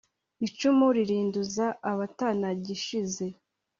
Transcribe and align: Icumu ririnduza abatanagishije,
Icumu 0.47 0.87
ririnduza 0.95 1.65
abatanagishije, 1.91 3.25